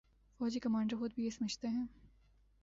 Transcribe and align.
فوجی 0.39 0.59
کمانڈر 0.59 0.97
خود 0.97 1.13
بھی 1.15 1.25
یہ 1.25 1.29
سمجھتے 1.29 1.67
ہیں۔ 1.67 1.85